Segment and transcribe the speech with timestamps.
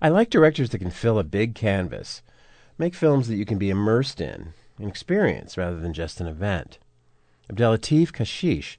[0.00, 2.22] I like directors that can fill a big canvas,
[2.78, 6.78] make films that you can be immersed in, an experience rather than just an event.
[7.50, 8.76] Abdellatif Kechiche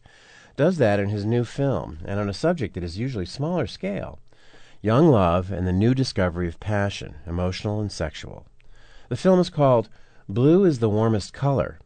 [0.55, 4.19] does that in his new film, and on a subject that is usually smaller scale
[4.81, 8.45] young love and the new discovery of passion, emotional and sexual.
[9.09, 9.89] The film is called
[10.29, 11.79] Blue is the Warmest Color,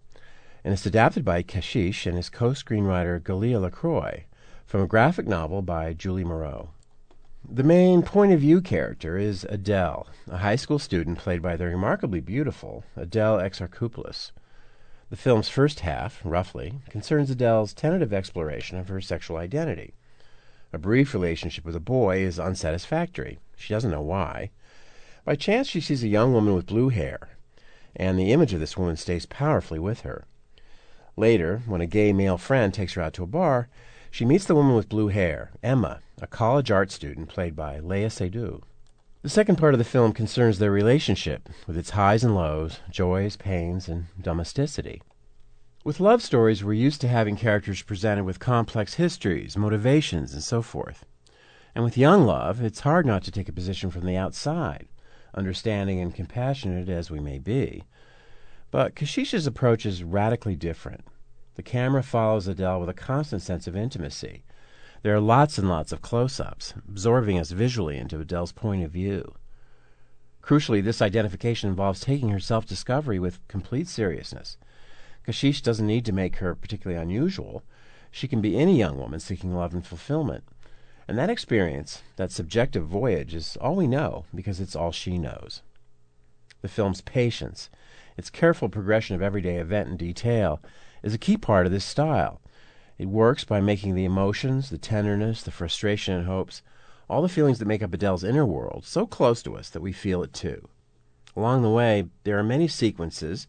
[0.64, 4.26] and it's adapted by Kechiche and his co screenwriter Ghalya Lacroix
[4.66, 6.70] from a graphic novel by Julie Maroh.
[7.50, 11.66] The main point of view character is Adele, a high school student played by the
[11.66, 14.32] remarkably beautiful Adele Exarchopoulos.
[15.10, 19.96] The film's first half, roughly, concerns Adele's tentative exploration of her sexual identity.
[20.72, 23.40] A brief relationship with a boy is unsatisfactory.
[23.58, 24.52] She doesn't know why.
[25.26, 27.38] By chance, she sees a young woman with blue hair,
[27.96, 30.26] and the image of this woman stays powerfully with her.
[31.18, 33.68] Later, when a gay male friend takes her out to a bar,
[34.12, 38.06] she meets the woman with blue hair, Emma, a college art student played by Léa
[38.06, 38.62] Seydoux.
[39.24, 43.36] The second part of the film concerns their relationship, with its highs and lows, joys,
[43.36, 45.02] pains, and domesticity.
[45.84, 50.62] With love stories, we're used to having characters presented with complex histories, motivations, and so
[50.62, 51.06] forth.
[51.74, 54.88] And with young love, it's hard not to take a position from the outside,
[55.34, 57.84] understanding and compassionate as we may be.
[58.70, 61.04] But Kechiche's approach is radically different.
[61.56, 64.44] The camera follows Adele with a constant sense of intimacy.
[65.04, 68.92] There are lots and lots of close ups, absorbing us visually into Adele's point of
[68.92, 69.34] view.
[70.44, 74.58] Crucially, this identification involves taking her self discovery with complete seriousness.
[75.26, 77.64] Kechiche doesn't need to make her particularly unusual.
[78.12, 80.44] She can be any young woman seeking love and fulfillment.
[81.08, 85.64] And that experience, that subjective voyage, is all we know because it's all she knows.
[86.62, 87.70] The film's patience,
[88.18, 90.62] its careful progression of everyday event and detail,
[91.02, 92.40] is a key part of this style.
[93.02, 96.62] It works by making the emotions, the tenderness, the frustration and hopes,
[97.10, 99.92] all the feelings that make up Adele's inner world, so close to us that we
[99.92, 100.70] feel it too.
[101.36, 103.48] Along the way, there are many sequences,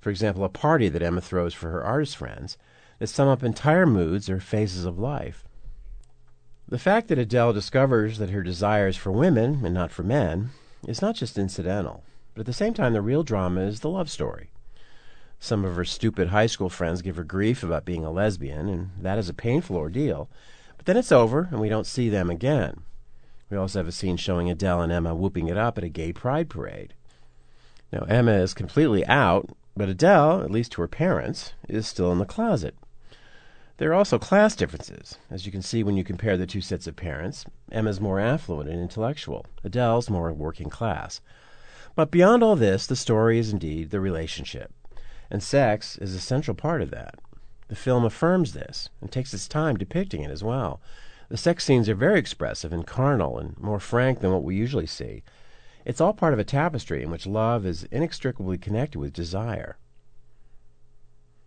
[0.00, 2.58] for example, a party that Emma throws for her artist friends,
[2.98, 5.44] that sum up entire moods or phases of life.
[6.66, 10.50] The fact that Adele discovers that her desire is for women and not for men
[10.88, 12.02] is not just incidental,
[12.34, 14.50] but at the same time, the real drama is the love story.
[15.40, 18.90] Some of her stupid high school friends give her grief about being a lesbian, and
[19.00, 20.28] that is a painful ordeal.
[20.76, 22.82] But then it's over, and we don't see them again.
[23.48, 26.12] We also have a scene showing Adele and Emma whooping it up at a gay
[26.12, 26.94] pride parade.
[27.92, 32.18] Now, Emma is completely out, but Adele, at least to her parents, is still in
[32.18, 32.74] the closet.
[33.78, 36.88] There are also class differences, as you can see when you compare the two sets
[36.88, 37.44] of parents.
[37.70, 41.20] Emma's more affluent and intellectual, Adele's more working class.
[41.94, 44.72] But beyond all this, the story is indeed the relationship
[45.30, 47.16] and sex is a central part of that.
[47.68, 50.80] The film affirms this and takes its time depicting it as well.
[51.28, 54.86] The sex scenes are very expressive and carnal and more frank than what we usually
[54.86, 55.22] see.
[55.84, 59.76] It's all part of a tapestry in which love is inextricably connected with desire.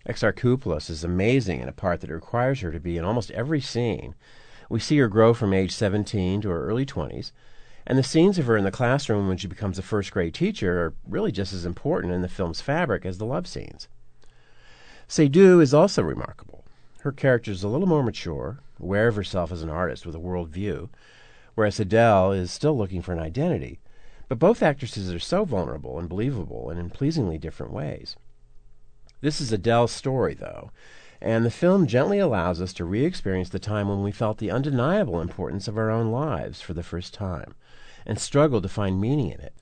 [0.07, 4.15] Exarchopoulos is amazing in a part that requires her to be in almost every scene.
[4.69, 7.31] We see her grow from age 17 to her early 20s,
[7.85, 10.85] and the scenes of her in the classroom when she becomes a first grade teacher
[10.85, 13.87] are really just as important in the film's fabric as the love scenes.
[15.07, 16.63] Seydoux is also remarkable.
[17.01, 20.19] Her character is a little more mature, aware of herself as an artist with a
[20.19, 20.89] world view,
[21.55, 23.79] whereas Adele is still looking for an identity.
[24.29, 28.15] But both actresses are so vulnerable and believable and in pleasingly different ways.
[29.19, 30.71] This is Adele's story, though,
[31.21, 34.51] and the film gently allows us to re experience the time when we felt the
[34.51, 37.53] undeniable importance of our own lives for the first time
[38.05, 39.53] and struggled to find meaning in it.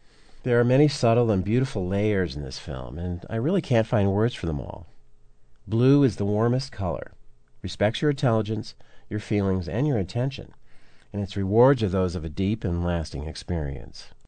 [0.44, 4.14] There are many subtle and beautiful layers in this film, and I really can't find
[4.14, 4.88] words for them all.
[5.68, 7.12] Blue is the warmest color,
[7.62, 8.74] respects your intelligence,
[9.10, 10.54] your feelings, and your attention,
[11.12, 14.10] and its rewards are those of a deep and lasting experience.